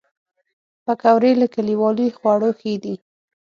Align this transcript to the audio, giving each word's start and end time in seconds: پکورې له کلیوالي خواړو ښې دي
پکورې 0.85 1.31
له 1.41 1.47
کلیوالي 1.55 2.07
خواړو 2.17 2.49
ښې 2.59 2.73
دي 2.83 2.95